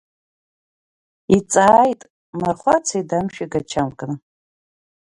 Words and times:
Иҵааит 1.35 2.01
Мархәаци 2.39 3.01
Дамшәи 3.09 3.51
гачамкны. 3.51 4.13